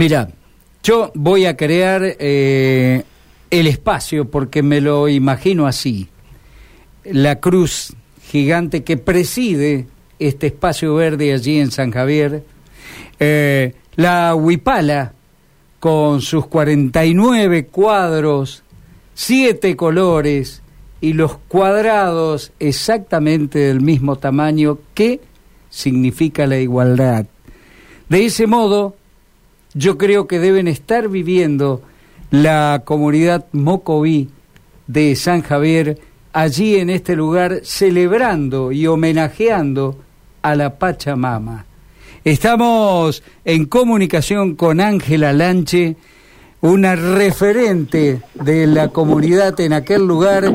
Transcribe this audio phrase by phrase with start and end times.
[0.00, 0.30] Mira,
[0.82, 3.02] yo voy a crear eh,
[3.50, 6.08] el espacio porque me lo imagino así.
[7.04, 12.44] La cruz gigante que preside este espacio verde allí en San Javier.
[13.18, 15.12] Eh, la Huipala
[15.80, 18.62] con sus 49 cuadros,
[19.12, 20.62] siete colores
[21.02, 25.20] y los cuadrados exactamente del mismo tamaño que
[25.68, 27.26] significa la igualdad.
[28.08, 28.96] De ese modo,
[29.74, 31.82] yo creo que deben estar viviendo
[32.30, 34.30] la comunidad Mocoví
[34.86, 35.98] de San Javier
[36.32, 39.98] allí en este lugar celebrando y homenajeando
[40.42, 41.66] a la Pachamama.
[42.24, 45.96] Estamos en comunicación con Ángela Lanche,
[46.60, 50.52] una referente de la comunidad en aquel lugar.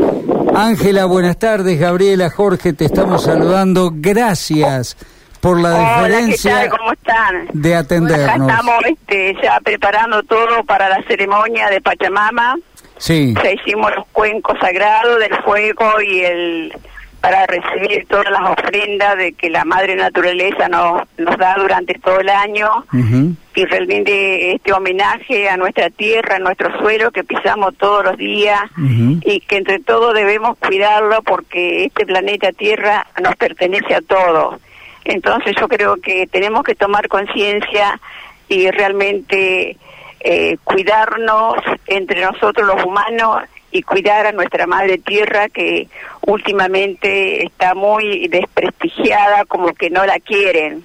[0.54, 1.80] Ángela, buenas tardes.
[1.80, 3.92] Gabriela, Jorge, te estamos saludando.
[3.96, 4.96] Gracias
[5.46, 7.48] por la diferencia ¿Cómo están?
[7.54, 8.50] de atendernos.
[8.50, 12.56] estamos este, ya preparando todo para la ceremonia de Pachamama.
[12.98, 13.36] Sí.
[13.44, 16.74] Ya hicimos los cuencos sagrados del fuego y el
[17.22, 22.20] para recibir todas las ofrendas de que la madre naturaleza nos, nos da durante todo
[22.20, 23.36] el año Ujú.
[23.56, 28.62] y realmente este homenaje a nuestra tierra, a nuestro suelo que pisamos todos los días
[28.78, 34.56] y que entre todos debemos cuidarlo porque este planeta Tierra nos pertenece a todos.
[35.06, 38.00] Entonces yo creo que tenemos que tomar conciencia
[38.50, 39.78] y realmente
[40.20, 45.88] eh, cuidarnos entre nosotros los humanos y cuidar a nuestra madre tierra que
[46.22, 50.84] últimamente está muy desprestigiada, como que no la quieren.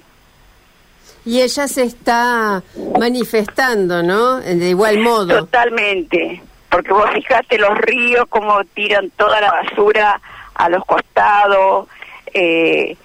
[1.25, 2.61] Y ella se está
[2.99, 4.39] manifestando, ¿no?
[4.39, 5.39] De igual modo.
[5.39, 10.19] Totalmente, porque vos fijate los ríos como tiran toda la basura
[10.55, 11.87] a los costados,
[12.33, 12.97] eh,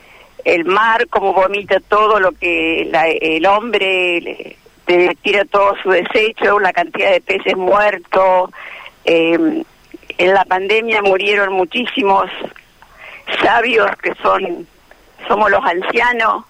[0.47, 4.57] el mar como vomita todo lo que la- el hombre le-
[5.23, 8.51] tira todo su desecho, la cantidad de peces muertos.
[9.05, 9.39] eh,
[10.19, 12.31] en la pandemia murieron muchísimos
[13.43, 14.67] sabios que son
[15.29, 16.45] somos los ancianos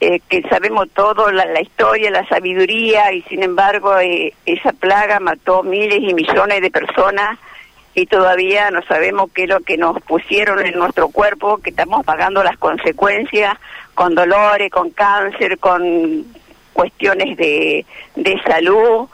[0.00, 5.20] eh, que sabemos todo, la, la historia, la sabiduría, y sin embargo eh, esa plaga
[5.20, 7.38] mató miles y millones de personas
[7.94, 12.04] y todavía no sabemos qué es lo que nos pusieron en nuestro cuerpo, que estamos
[12.04, 13.58] pagando las consecuencias
[13.94, 16.24] con dolores, con cáncer, con
[16.72, 17.84] cuestiones de,
[18.16, 19.08] de salud,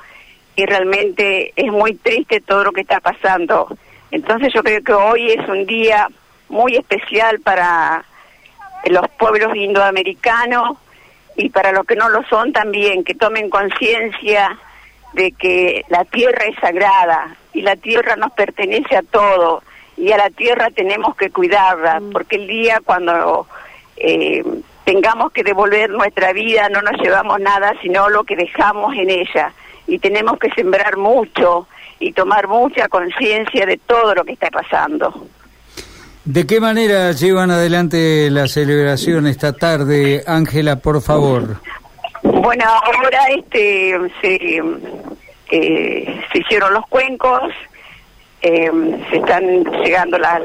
[0.55, 3.77] y realmente es muy triste todo lo que está pasando.
[4.11, 6.09] Entonces yo creo que hoy es un día
[6.49, 8.05] muy especial para
[8.87, 10.79] los pueblos indoamericanos
[11.37, 14.57] y para los que no lo son también, que tomen conciencia
[15.13, 19.63] de que la tierra es sagrada y la tierra nos pertenece a todos
[19.97, 23.47] y a la tierra tenemos que cuidarla, porque el día cuando
[23.97, 24.45] eh,
[24.85, 29.53] tengamos que devolver nuestra vida no nos llevamos nada, sino lo que dejamos en ella
[29.87, 31.67] y tenemos que sembrar mucho
[31.99, 35.27] y tomar mucha conciencia de todo lo que está pasando.
[36.25, 41.57] ¿De qué manera llevan adelante la celebración esta tarde, Ángela, por favor?
[42.23, 44.63] Bueno, ahora este se,
[45.51, 47.43] eh, se hicieron los cuencos,
[48.43, 48.71] eh,
[49.11, 50.43] se están llegando las-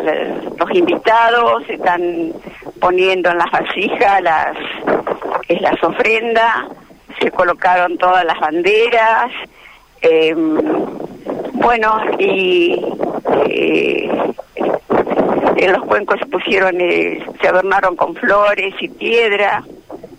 [0.58, 2.34] los invitados, se están
[2.80, 4.58] poniendo en las vasijas las,
[5.50, 6.66] las ofrendas,
[7.20, 9.32] se colocaron todas las banderas,
[10.02, 10.34] eh,
[11.54, 12.84] bueno, y
[13.46, 14.10] eh,
[15.58, 19.64] en los cuencos se pusieron, eh, se adornaron con flores y piedra.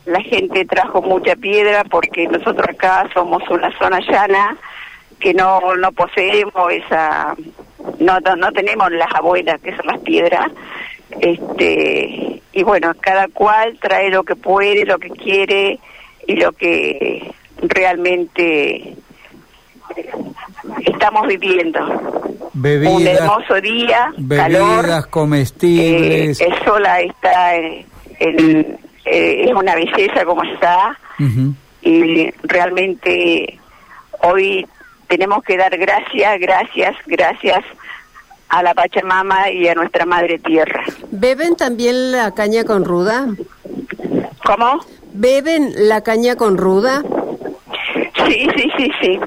[0.06, 4.56] La gente trajo mucha piedra porque nosotros acá somos una zona llana
[5.24, 7.34] que no no poseemos esa,
[7.98, 10.50] no no, no tenemos las abuelas que son las piedras.
[11.18, 15.78] Este y bueno, cada cual trae lo que puede, lo que quiere
[16.26, 17.32] y lo que
[17.62, 18.94] realmente
[20.84, 21.80] estamos viviendo.
[22.54, 24.82] Un hermoso día, calor.
[24.82, 26.40] bebidas Eh, comestibles.
[26.40, 27.86] el sol está en,
[28.20, 30.98] en- eh, es una belleza como está
[31.82, 33.58] y realmente
[34.22, 34.66] hoy
[35.08, 37.64] tenemos que dar gracias, gracias, gracias
[38.48, 40.84] a la Pachamama y a nuestra Madre Tierra.
[41.10, 43.26] ¿Beben también la caña con ruda?
[44.44, 44.80] ¿Cómo?
[45.12, 47.02] ¿Beben la caña con ruda?
[48.26, 49.20] Sí, sí, sí, sí.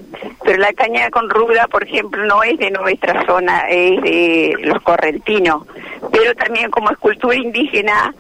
[0.44, 4.81] Pero la caña con ruda, por ejemplo, no es de nuestra zona, es de los
[4.81, 5.63] correntinos.
[6.12, 8.13] Pero también como es cultura indígena,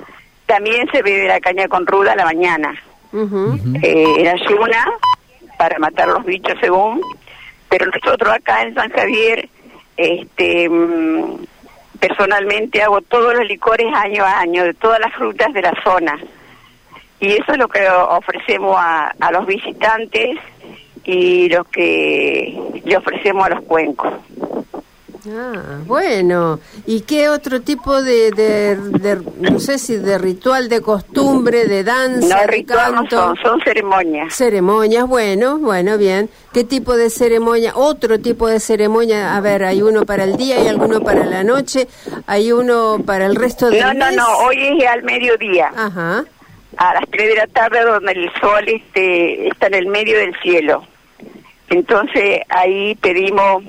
[0.45, 2.73] también se bebe la caña con ruda a la mañana.
[3.13, 4.85] Eh, en ayuna
[5.57, 7.01] para matar los bichos según
[7.69, 9.49] pero nosotros acá en San Javier
[9.97, 11.45] este mm,
[11.99, 16.17] personalmente hago todos los licores año a año de todas las frutas de la zona
[17.19, 20.37] y eso es lo que ofrecemos a, a los visitantes
[21.03, 24.13] y lo que le ofrecemos a los cuencos.
[25.29, 26.59] Ah, bueno.
[26.85, 31.83] ¿Y qué otro tipo de, de, de- no sé si de ritual, de costumbre, de
[31.83, 34.33] danza, No de no son, son ceremonias.
[34.33, 36.29] Ceremonias, bueno, bueno, bien.
[36.53, 37.73] ¿Qué tipo de ceremonia?
[37.75, 39.35] Otro tipo de ceremonia.
[39.35, 41.87] A ver, hay uno para el día, hay alguno para la noche,
[42.25, 44.15] hay uno para el resto del No, no, mes.
[44.15, 46.23] no, hoy es al mediodía, Ajá.
[46.77, 50.35] a las 3 de la tarde, donde el sol este, está en el medio del
[50.41, 50.83] cielo.
[51.69, 53.63] Entonces ahí pedimos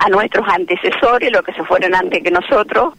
[0.00, 2.94] a nuestros antecesores, los que se fueron antes que nosotros,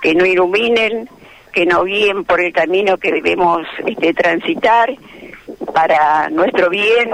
[0.00, 1.08] que nos iluminen,
[1.52, 4.94] que nos guíen por el camino que debemos este, transitar
[5.72, 7.10] para nuestro bien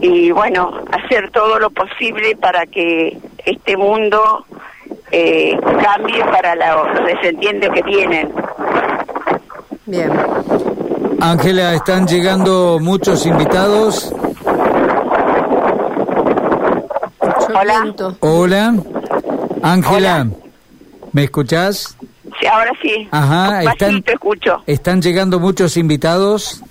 [0.00, 4.44] y bueno, hacer todo lo posible para que este mundo
[5.10, 8.32] eh, cambie para los descendientes que vienen.
[9.86, 10.10] Bien.
[11.20, 14.12] Ángela, están llegando muchos invitados.
[17.22, 17.94] Mucho Hola.
[18.20, 18.74] Hola.
[19.62, 20.26] Ángela.
[21.12, 21.96] ¿me escuchás?
[22.40, 23.08] Sí, ahora sí.
[23.12, 24.62] Ajá, están, Bajito escucho.
[24.66, 26.62] están llegando muchos invitados.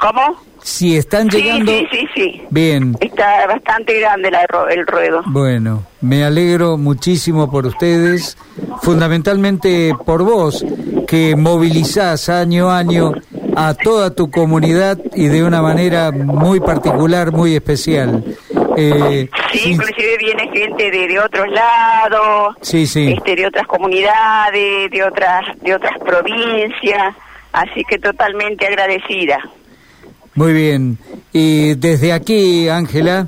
[0.00, 0.36] ¿Cómo?
[0.62, 1.70] Si están Sí, llegando...
[1.72, 2.42] sí, sí, sí.
[2.50, 5.22] Bien, Está bastante grande la el ruedo.
[5.26, 8.36] Bueno, me alegro muchísimo por ustedes,
[8.82, 10.64] fundamentalmente por vos,
[11.06, 13.12] que movilizás año a año
[13.56, 18.24] a toda tu comunidad y de una manera muy particular, muy especial.
[18.80, 23.12] Eh, Sí, sin- inclusive viene gente de, de otros lados, Sí, sí.
[23.16, 27.14] este, de otras comunidades, de otras, de otras provincias,
[27.52, 29.38] así que totalmente agradecida.
[30.34, 30.98] Muy bien.
[31.32, 33.26] Y desde aquí, Ángela,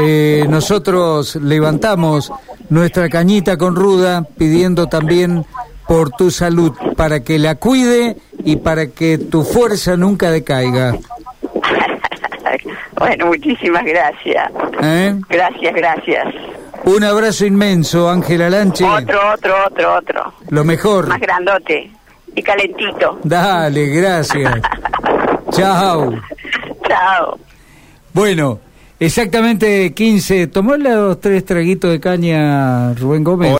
[0.00, 2.32] eh, nosotros levantamos
[2.70, 5.44] nuestra cañita con ruda pidiendo también
[5.86, 10.96] por tu salud, para que la cuide y para que tu fuerza nunca decaiga.
[12.98, 14.50] Bueno, muchísimas gracias.
[14.82, 15.14] ¿Eh?
[15.28, 16.34] Gracias, gracias.
[16.84, 18.84] Un abrazo inmenso, Ángela Lanche.
[18.84, 20.32] Otro, otro, otro, otro.
[20.50, 21.08] Lo mejor.
[21.08, 21.90] Más grandote
[22.34, 23.18] y calentito.
[23.24, 24.54] Dale, gracias.
[25.50, 26.12] Chao.
[26.86, 27.38] Chao.
[28.12, 28.60] Bueno,
[29.00, 30.46] exactamente 15.
[30.48, 33.52] ¿Tomó los tres traguitos de caña Rubén Gómez?